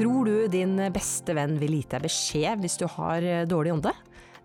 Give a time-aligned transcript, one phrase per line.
[0.00, 3.90] Tror du din beste venn vil gi deg beskjed hvis du har eh, dårlig ånde?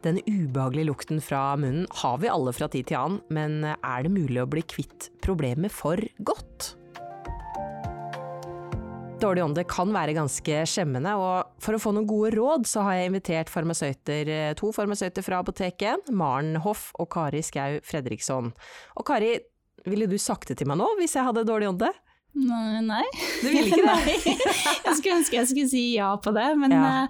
[0.03, 4.11] Den ubehagelige lukten fra munnen har vi alle fra tid til annen, men er det
[4.11, 6.73] mulig å bli kvitt problemet for godt?
[9.23, 12.99] Dårlig ånde kan være ganske skjemmende, og for å få noen gode råd, så har
[12.99, 18.51] jeg invitert farmasøyter, eh, to farmasøyter fra apoteket, Maren Hoff og Kari Skau Fredriksson.
[18.99, 19.37] Og Kari,
[19.87, 21.95] ville du sagt det til meg nå hvis jeg hadde dårlig ånde?
[22.35, 23.03] Nei.
[23.41, 24.15] Du ville ikke det?
[24.85, 27.03] Jeg skulle ønske jeg skulle si ja på det, men Ja.
[27.05, 27.07] eh,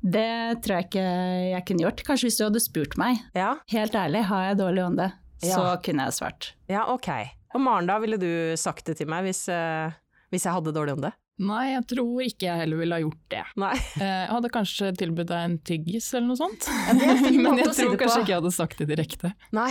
[0.00, 1.04] det tror jeg ikke
[1.52, 2.02] jeg kunne gjort.
[2.06, 3.18] Kanskje hvis du hadde spurt meg.
[3.36, 5.10] Ja, Helt ærlig, har jeg dårlig ånde?
[5.44, 6.52] Så kunne jeg svart.
[6.68, 7.08] ja ok.
[7.54, 9.90] Og Maren, da ville du sagt det til meg hvis, eh,
[10.30, 11.12] hvis jeg hadde dårlig ånde?
[11.40, 13.42] Nei, jeg tror ikke jeg heller ville ha gjort det.
[13.56, 13.72] Nei.
[13.96, 16.68] Eh, Jeg hadde kanskje tilbudt deg en tyggis eller noe sånt.
[16.68, 17.96] Ja, en Men jeg tror si på.
[18.02, 19.32] kanskje ikke jeg hadde sagt det direkte.
[19.56, 19.70] Nei.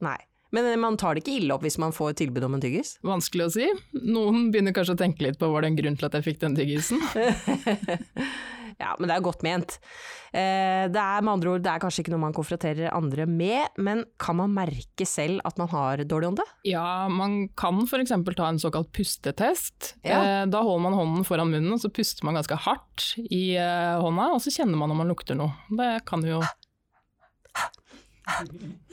[0.00, 0.16] Nei.
[0.52, 2.96] Men eh, man tar det ikke ille opp hvis man får tilbud om en tyggis?
[3.06, 3.68] Vanskelig å si.
[4.02, 6.40] Noen begynner kanskje å tenke litt på var det en grunn til at jeg fikk
[6.42, 6.98] den tyggisen.
[8.80, 9.76] ja, men det er godt ment.
[10.32, 13.78] Eh, Det er med andre ord, det er kanskje ikke noe man konfronterer andre med,
[13.82, 16.46] men kan man merke selv at man har dårlig ånde?
[16.68, 18.12] Ja, man kan f.eks.
[18.36, 19.94] ta en såkalt pustetest.
[20.06, 20.20] Ja.
[20.42, 24.30] Eh, Da holder man hånden foran munnen, og så puster man ganske hardt i hånda,
[24.34, 25.54] og så kjenner man om man lukter noe.
[25.78, 26.42] Det kan jo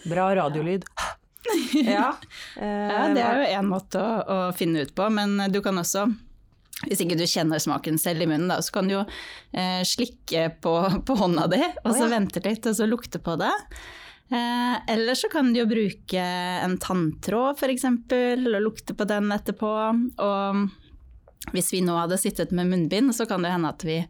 [0.10, 0.86] Bra radiolyd.
[0.98, 1.14] Ja.
[1.84, 5.78] eh, Ja, det er jo én måte å, å finne ut på, men du kan
[5.81, 6.08] også
[6.86, 9.06] hvis ikke du kjenner smaken selv i munnen, da, så kan du jo
[9.58, 10.73] eh, slikke på,
[11.08, 12.12] på hånda di, og så oh, ja.
[12.14, 13.50] vente litt, og så lukte på det.
[14.30, 19.72] Eh, eller så kan du jo bruke en tanntråd f.eks., og lukte på den etterpå.
[20.22, 24.02] Og hvis vi nå hadde sittet med munnbind, så kan det hende at vi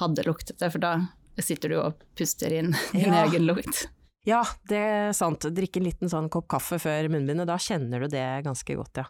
[0.00, 0.96] hadde luktet det, for da
[1.38, 3.26] sitter du og puster inn din Ja.
[3.26, 3.86] egen lukt.
[4.26, 5.44] Ja, det er sant.
[5.54, 9.06] Drikke en liten sånn kopp kaffe før munnbindet, da kjenner du det ganske godt, ja.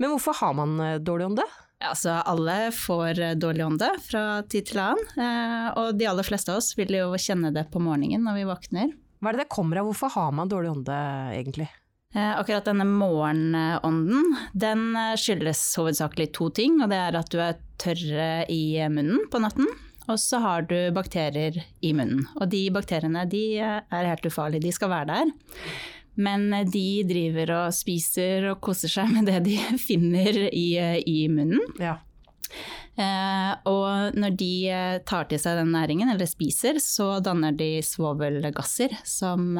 [0.00, 1.44] Men hvorfor har man eh, dårlig ånde?
[1.82, 6.24] Ja, altså, alle får eh, dårlig ånde fra tid til annen, eh, og de aller
[6.24, 8.92] fleste av oss vil jo kjenne det på morgenen når vi våkner.
[9.20, 9.90] Hva er det det kommer av?
[9.90, 11.00] Hvorfor har man dårlig ånde,
[11.36, 11.68] egentlig?
[12.14, 18.28] Akkurat denne morgenånden, den skyldes hovedsakelig to ting, og det er at du er tørre
[18.54, 19.66] i munnen på natten,
[20.10, 22.26] og så har du bakterier i munnen.
[22.38, 25.34] Og de bakteriene de er helt ufarlige, de skal være der.
[26.14, 30.68] Men de driver og spiser og koser seg med det de finner i,
[31.10, 31.62] i munnen.
[31.82, 31.98] Ja.
[32.94, 37.80] Eh, og når de eh, tar til seg den næringen, eller spiser, så danner de
[37.82, 39.58] svovelgasser som,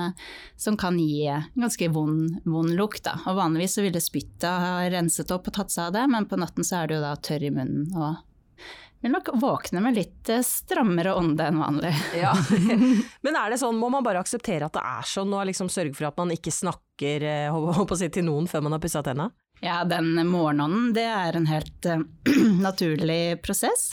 [0.54, 1.26] som kan gi
[1.56, 3.02] ganske vond, vond lukt.
[3.08, 3.16] Da.
[3.26, 6.38] Og vanligvis så ville spyttet ha renset opp og tatt seg av det, men på
[6.38, 8.22] natten så er det jo da tørr i munnen og
[9.04, 11.92] vil nok våkne med litt eh, strammere ånde enn vanlig.
[12.24, 12.32] Ja.
[13.26, 15.92] Men er det sånn, må man bare akseptere at det er sånn, og liksom sørge
[15.98, 17.58] for at man ikke snakker eh,
[18.00, 19.28] si, til noen før man har pussa tenna?
[19.60, 22.00] Ja, den morgenånden, det er en helt eh,
[22.64, 23.92] naturlig prosess.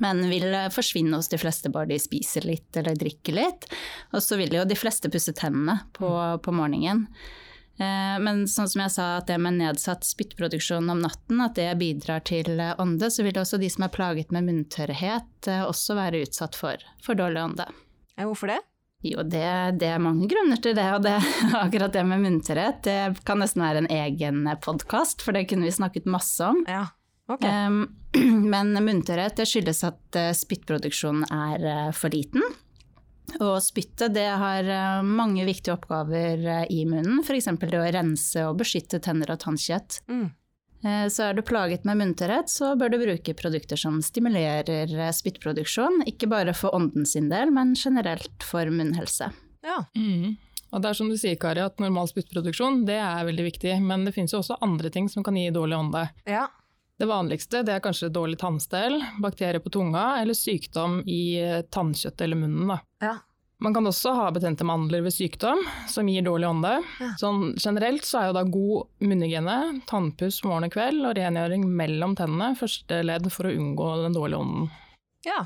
[0.00, 3.68] Men vil forsvinne hos de fleste bare de spiser litt eller drikker litt.
[4.16, 6.08] Og så vil jo de fleste pusse tennene på,
[6.40, 7.04] på morgenen.
[7.80, 11.70] Eh, Men sånn som jeg sa, at det med nedsatt spyttproduksjon om natten, at det
[11.80, 15.96] bidrar til eh, ånde, så vil også de som er plaget med munntørrhet, eh, også
[15.98, 17.68] være utsatt for, for dårlig ånde.
[18.20, 18.60] Hvorfor det?
[19.02, 19.46] Jo, det,
[19.82, 21.16] det er mange grunner til det, og det,
[21.64, 25.74] akkurat det med munntørrhet, det kan nesten være en egen podkast, for det kunne vi
[25.74, 26.62] snakket masse om.
[26.70, 26.84] Ja,
[27.32, 27.48] ok.
[27.48, 27.80] Um,
[28.52, 32.44] men munntørrhet skyldes at spyttproduksjonen er for liten.
[33.40, 37.48] Og spyttet det har eh, mange viktige oppgaver eh, i munnen, f.eks.
[37.62, 40.00] det å rense og beskytte tenner og tannkjøtt.
[40.10, 40.26] Mm.
[40.84, 46.02] Eh, Så er du plaget med munntørrhet, så bør du bruke produkter som stimulerer spyttproduksjon,
[46.10, 49.30] ikke bare for ånden sin del, men generelt for munnhelse.
[49.62, 49.84] Ja.
[49.96, 50.34] Mm.
[50.72, 54.06] Og det er som du sier, Kari, at normal spyttproduksjon det er veldig viktig, men
[54.08, 56.08] det finnes jo også andre ting som kan gi dårlig ånde.
[56.26, 56.48] ja.
[56.98, 62.26] Det vanligste det er kanskje dårlig tannstell, bakterier på tunga eller sykdom i eh, tannkjøttet
[62.26, 62.68] eller munnen.
[62.74, 62.78] Da.
[63.02, 63.14] Ja.
[63.62, 66.72] Man kan også ha betente mandler ved sykdom, som gir dårlig ånde.
[66.98, 67.12] Ja.
[67.20, 72.16] Sånn generelt så er jo da god munnhygiene, tannpuss morgen og kveld og rengjøring mellom
[72.18, 74.70] tennene første ledd for å unngå den dårlige ånden.
[75.28, 75.44] ja.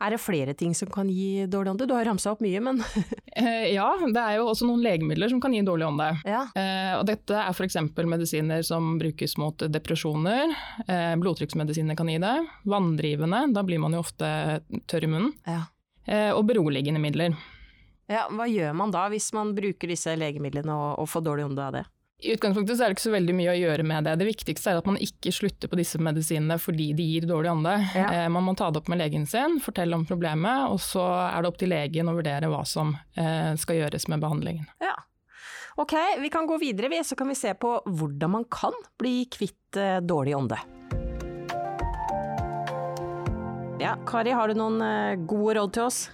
[0.00, 1.86] Er det flere ting som kan gi dårlig ånde?
[1.88, 2.82] Du har ramsa opp mye, men
[3.36, 6.06] Eh, ja, det er jo også noen legemidler som kan gi dårlig ånde.
[6.24, 6.46] ja.
[6.56, 7.76] Eh, og dette er f.eks.
[8.08, 10.54] medisiner som brukes mot depresjoner.
[10.88, 12.32] Eh, blodtrykksmedisiner kan gi det.
[12.64, 14.30] Vanndrivende, da blir man jo ofte
[14.88, 15.34] tørr i munnen.
[15.46, 15.66] ja.
[16.06, 17.34] Eh, og beroligende midler.
[18.08, 21.64] Ja, hva gjør man da hvis man bruker disse legemidlene og, og får dårlig ånde
[21.64, 21.84] av det?
[22.18, 24.14] I utgangspunktet så er det ikke så veldig mye å gjøre med det.
[24.16, 27.74] Det viktigste er at man ikke slutter på disse medisinene fordi de gir dårlig ånde.
[27.92, 28.06] Ja.
[28.08, 31.44] Eh, man må ta det opp med legen sin, fortelle om problemet, og så er
[31.44, 34.64] det opp til legen å vurdere hva som eh, skal gjøres med behandlingen.
[34.80, 34.96] Ja.
[35.76, 35.92] Ok,
[36.22, 39.76] vi kan gå videre, vi, så kan vi se på hvordan man kan bli kvitt
[39.76, 40.62] eh, dårlig ånde.
[43.76, 46.06] Ja, Kari, har du noen eh, gode råd til oss?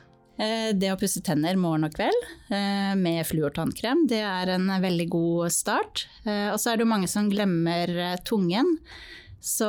[0.42, 5.08] Eh, Det å pusse tenner morgen og kveld eh, med fluortannkrem, det er en veldig
[5.12, 6.06] god start.
[6.26, 7.92] Eh, Og så er det jo mange som glemmer
[8.26, 8.78] tungen.
[9.42, 9.66] Så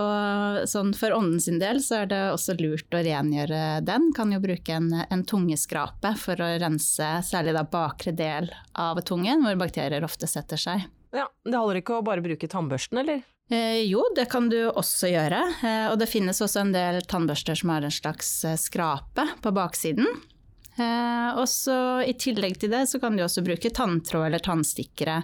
[0.69, 4.11] sånn for ånden sin del så er det også lurt å rengjøre den.
[4.13, 9.41] Kan jo bruke en, en tungeskrape for å rense særlig da bakre del av tungen,
[9.41, 10.85] hvor bakterier ofte setter seg.
[11.13, 13.23] Ja, Det holder ikke å bare bruke tannbørsten, eller?
[13.49, 15.41] Eh, jo, det kan du også gjøre.
[15.65, 18.29] Eh, og det finnes også en del tannbørster som har en slags
[18.61, 20.05] skrape på baksiden.
[20.77, 21.75] Eh, og så
[22.07, 25.19] i tillegg til det så kan du også bruke tanntråd eller tannstikkere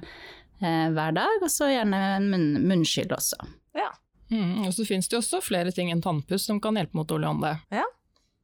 [0.62, 3.40] eh, hver dag, og så gjerne en munn, munnskyld også.
[3.78, 3.90] Ja.
[4.30, 7.10] Mm, og så finnes det jo også flere ting enn tannpuss som kan hjelpe mot
[7.10, 7.56] dårlig ånde.
[7.74, 7.86] Ja.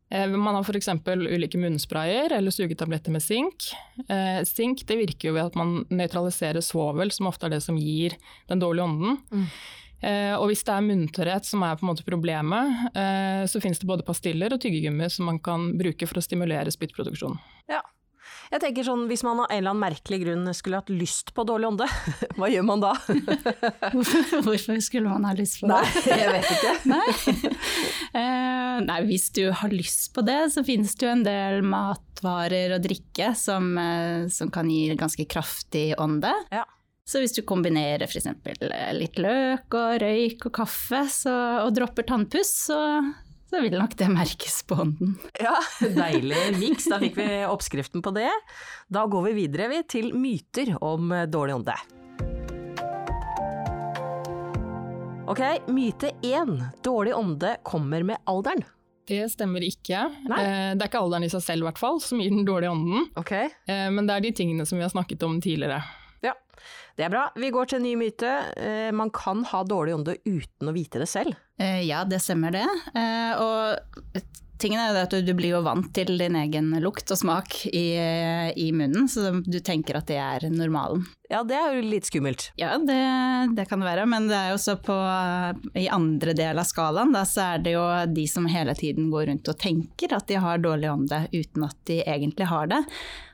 [0.09, 0.89] Eh, Man har f.eks.
[1.05, 3.69] ulike munnsprayer eller sugetabletter med sink.
[4.09, 7.77] Eh, Zink det virker jo ved at man nøytraliserer svovel, som ofte er det som
[7.77, 8.17] gir
[8.49, 9.19] den dårlige ånden.
[9.29, 9.45] Mm.
[10.01, 13.81] Eh, og hvis det er munntørrhet som er på en måte problemet, eh, så finnes
[13.81, 17.39] det både pastiller og tyggegummi som man kan bruke for å stimulere spyttproduksjon.
[18.53, 21.45] Jeg tenker sånn, Hvis man av en eller annen merkelig grunn skulle hatt lyst på
[21.47, 21.87] dårlig ånde,
[22.37, 22.93] hva gjør man da?
[24.45, 25.81] Hvorfor skulle man ha lyst på det?
[25.81, 26.75] Nei, jeg vet ikke.
[26.93, 27.53] Nei.
[28.15, 32.75] Eh, nei, hvis du har lyst på det, så finnes det jo en del matvarer
[32.77, 36.31] og drikke som, eh, som kan gi ganske kraftig ånde.
[36.53, 36.65] Ja.
[37.05, 38.25] Så hvis du kombinerer f.eks.
[38.97, 42.77] litt løk og røyk og kaffe så, og dropper tannpuss, så,
[43.45, 45.11] så vil nok det merkes på ånden.
[45.37, 45.53] Ja,
[45.99, 48.31] Deilig miks, da fikk vi oppskriften på det.
[48.89, 51.75] Da går vi videre vi, til myter om eh, dårlig ånde.
[55.29, 55.43] Ok,
[55.73, 56.55] myte én.
[56.85, 58.65] Dårlig ånde kommer med alderen.
[59.05, 60.07] Det stemmer ikke.
[60.25, 60.39] Nei.
[60.41, 63.05] Eh, Det er ikke alderen i seg selv hvert fall, som gir den dårlige ånden,
[63.21, 65.83] Ok, eh, men det er de tingene som vi har snakket om tidligere.
[66.95, 67.25] Det er bra.
[67.35, 68.31] Vi går til en ny myte.
[68.57, 71.35] Eh, Man kan ha dårlig ånde uten å vite det selv.
[71.59, 72.65] Eh, ja, det stemmer det.
[72.95, 74.21] Eh, og
[74.61, 77.57] tingen er jo at du, du blir jo vant til din egen lukt og smak
[77.69, 77.85] i,
[78.55, 81.05] i munnen, så du tenker at det er normalen.
[81.29, 82.51] Ja, det er jo litt skummelt.
[82.59, 82.99] Ja, det,
[83.57, 84.95] det kan det være, men det er jo også på
[85.79, 89.29] i andre del av skalaen, da, så er det jo de som hele tiden går
[89.31, 92.83] rundt og tenker at de har dårlig ånde uten at de egentlig har det.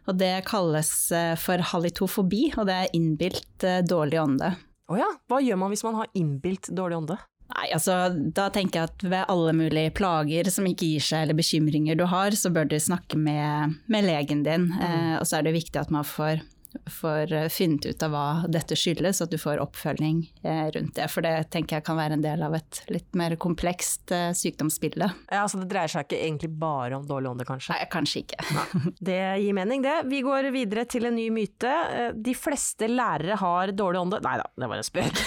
[0.09, 4.53] Og det kalles eh, for halitofobi, og det er innbilt eh, dårlig ånde.
[4.91, 7.19] Å ja, hva gjør man hvis man har innbilt dårlig ånde?
[7.51, 7.95] Nei, altså
[8.36, 12.06] da tenker jeg at ved alle mulige plager som ikke gir seg eller bekymringer du
[12.07, 14.69] har, så bør du snakke med, med legen din.
[14.80, 16.44] Eh, og så er det viktig at man får,
[16.89, 21.07] får eh, funnet ut av hva dette skyldes, at du får oppfølging eh, rundt det.
[21.12, 25.09] For det tenker jeg kan være en del av et litt mer komplekst eh, sykdomsbilde.
[25.31, 27.75] Ja, altså Det dreier seg ikke egentlig bare om dårlig ånde, kanskje?
[27.75, 28.39] Nei, kanskje ikke.
[29.12, 29.97] Det gir mening, det.
[30.12, 31.71] Vi går videre til en ny myte.
[32.15, 34.21] De fleste lærere har dårlig ånde.
[34.25, 35.21] Nei da, det var en spøk.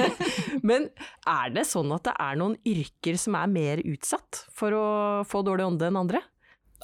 [0.68, 0.88] Men
[1.28, 4.88] er det sånn at det er noen yrker som er mer utsatt for å
[5.28, 6.22] få dårlig ånde enn andre?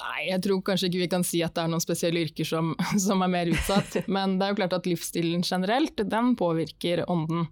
[0.00, 2.72] Nei, jeg tror kanskje ikke vi kan si at det er noen spesielle yrker som,
[3.06, 7.46] som er mer utsatt, men det er jo klart at livsstilen generelt, den påvirker ånden.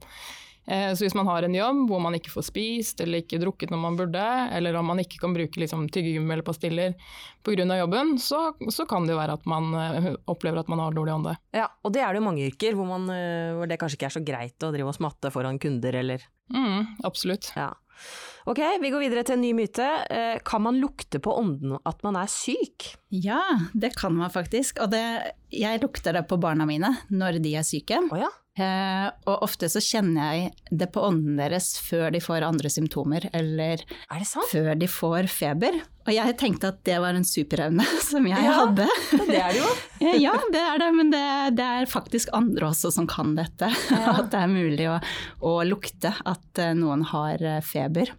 [0.67, 3.71] Eh, Så hvis man har en jobb hvor man ikke får spist eller ikke drukket
[3.75, 6.95] når man burde, eller om man ikke kan bruke liksom, tyggegummi eller pastiller
[7.43, 7.67] pga.
[7.81, 11.15] jobben, så, så kan det jo være at man eh, opplever at man har dårlig
[11.15, 11.37] ånde.
[11.55, 14.11] Ja, og det er det jo mange yrker hvor, man, eh, hvor det kanskje ikke
[14.11, 17.53] er så greit å drive og smatte foran kunder, eller Mm, absolutt.
[17.57, 17.71] ja.
[18.47, 19.87] Ok, vi går videre til en ny myte.
[20.11, 22.89] Eh, Kan man lukte på ånden at man er syk?
[23.13, 23.43] Ja,
[23.77, 24.79] det kan man faktisk.
[24.81, 25.03] Og det,
[25.53, 27.99] jeg lukter det på barna mine når de er syke.
[28.09, 28.31] Oh, ja.
[28.53, 33.25] Eh, og ofte så kjenner jeg det på ånden deres før de får andre symptomer,
[33.33, 34.45] eller Er det sant?
[34.53, 35.79] før de får feber.
[36.05, 38.53] Og jeg tenkte at det var en superevne som jeg Ja.
[38.63, 38.89] hadde.
[39.13, 39.71] Ja, det er det jo.
[40.03, 41.23] Eh, ja, det er det, men det,
[41.61, 43.69] det er faktisk andre også som kan dette.
[44.17, 44.97] At det er mulig å,
[45.47, 48.11] å lukte at eh, noen har eh, feber.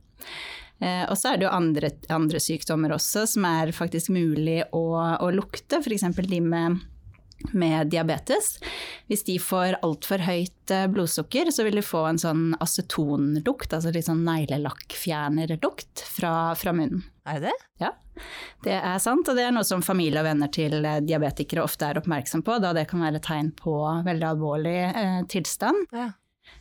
[0.81, 4.85] Eh, og så er det jo andre, andre sykdommer også som er faktisk mulig å,
[5.19, 6.09] å lukte, f.eks.
[6.23, 6.81] de med
[7.51, 8.57] med diabetes.
[9.11, 13.91] Hvis de får altfor høyt eh, blodsukker, så vil de få en sånn acetonlukt, altså
[13.93, 17.03] litt sånn neglelakkfjernerlukt fra, fra munnen.
[17.27, 17.69] Er det det?
[17.85, 17.91] Ja,
[18.65, 21.89] det er sant, og det er noe som familie og venner til eh, diabetikere ofte
[21.89, 23.77] er oppmerksom på, da det kan være tegn på
[24.07, 25.87] veldig alvorlig eh, tilstand.
[25.95, 26.11] Ja.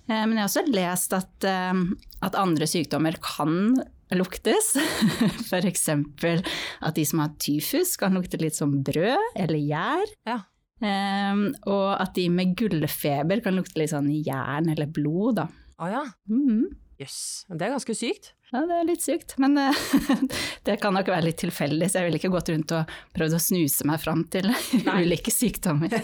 [0.09, 1.83] Eh, men jeg har også lest at, eh,
[2.27, 3.83] at andre sykdommer kan
[4.19, 4.75] luktes.
[5.49, 5.89] F.eks.
[5.93, 10.15] at de som har tyfus kan lukte litt som brød eller gjær.
[10.29, 10.39] Ja.
[10.83, 15.49] Um, og at de med gullfeber kan lukte litt sånn jern eller blod, da.
[15.83, 16.07] Å ja.
[16.31, 16.71] Mhm.
[17.03, 17.21] Jøss.
[17.51, 18.33] Det er ganske sykt.
[18.53, 19.79] Ja, det er litt sykt, men eh,
[20.67, 23.41] det kan nok være litt tilfeldig, så jeg ville ikke gått rundt og prøvd å
[23.41, 24.51] snuse meg fram til
[25.01, 25.97] ulike sykdommer.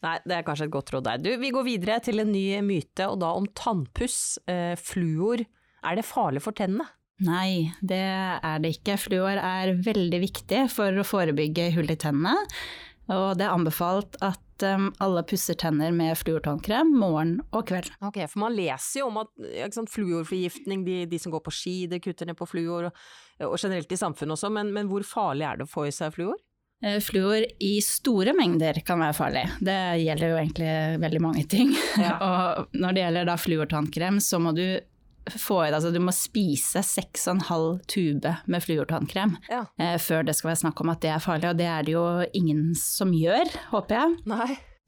[0.00, 1.20] Nei, det er kanskje et godt råd der.
[1.22, 4.40] Du, vi går videre til en ny myte, og da om tannpuss.
[4.50, 5.44] Eh, fluor.
[5.86, 6.88] Er det farlig for tennene?
[7.20, 8.96] Nei, det er det ikke.
[9.00, 12.36] Fluor er veldig viktig for å forebygge hull i tennene.
[13.10, 17.90] Og det er anbefalt at um, alle pusser tenner med fluortannkrem morgen og kveld.
[18.06, 19.32] Ok, for man leser jo om at
[19.74, 23.02] sant, fluorforgiftning, de, de, som går på ski, det kutter ned på fluor, og,
[23.48, 26.14] og generelt i samfunnet også, men, men hvor farlig er det å få i seg
[26.14, 26.38] fluor?
[26.86, 29.42] Eh, fluor i store mengder kan være farlig.
[29.60, 30.70] Det gjelder jo egentlig
[31.02, 31.74] veldig mange ting.
[32.00, 32.14] Ja.
[32.28, 34.64] og når det gjelder da fluortannkrem, så må du
[35.30, 39.64] få i deg altså Du må spise 6,5 tube med fluortannkrem ja.
[39.80, 41.94] eh, før det skal være snakk om at det er farlig, og det er det
[41.94, 44.18] jo ingen som gjør, håper jeg.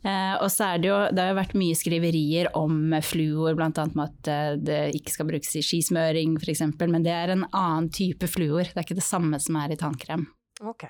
[0.02, 3.68] Eh, og så er det jo Det har jo vært mye skriverier om fluor, bl.a.
[3.70, 7.90] med at eh, det ikke skal brukes i skismøring f.eks., men det er en annen
[7.94, 8.66] type fluor.
[8.66, 10.26] Det er ikke det samme som er i tannkrem.
[10.62, 10.88] Ok.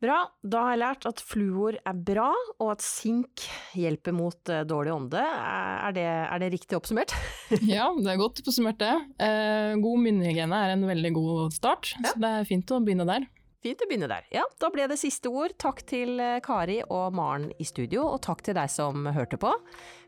[0.00, 3.42] Bra, da har jeg lært at fluor er bra, og at sink
[3.76, 5.20] hjelper mot uh, dårlig ånde.
[5.20, 7.12] Er det, er det, riktig oppsummert?
[7.68, 8.94] ja, det er godt oppsummert det.
[9.20, 12.14] Eh, god munnhygiene er en veldig god start, ja.
[12.14, 13.26] så det er fint å begynne der.
[13.60, 14.24] Fint å begynne der.
[14.32, 15.52] Ja, da ble det siste ord.
[15.60, 19.52] Takk til eh, Kari og Maren i studio, og takk til deg som hørte på.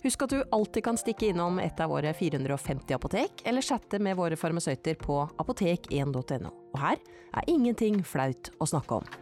[0.06, 4.16] Husk at du alltid kan stikke innom et av våre 450 apotek, eller chatte med
[4.16, 6.54] våre farmasøyter på apotek1.no.
[6.72, 9.12] Og her er ingenting flaut å snakke om.